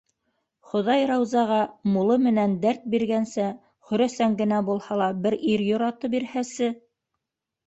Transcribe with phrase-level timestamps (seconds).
[0.69, 1.59] Хоҙай Раузаға
[1.97, 3.45] мулы менән дәрт биргәнсә,
[3.91, 6.73] хөрәсән генә булһа ла бер ир йораты бирһәсе!